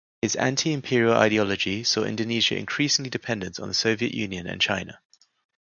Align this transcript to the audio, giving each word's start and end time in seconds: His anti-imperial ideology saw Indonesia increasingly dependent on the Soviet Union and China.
His 0.23 0.35
anti-imperial 0.35 1.13
ideology 1.13 1.83
saw 1.83 2.03
Indonesia 2.05 2.57
increasingly 2.57 3.11
dependent 3.11 3.59
on 3.59 3.67
the 3.67 3.75
Soviet 3.75 4.15
Union 4.15 4.47
and 4.47 4.59
China. 4.59 4.99